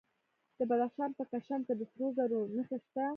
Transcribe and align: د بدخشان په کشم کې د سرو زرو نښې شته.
د 0.57 0.59
بدخشان 0.69 1.11
په 1.19 1.23
کشم 1.31 1.61
کې 1.67 1.73
د 1.75 1.81
سرو 1.91 2.07
زرو 2.17 2.39
نښې 2.55 2.77
شته. 2.85 3.05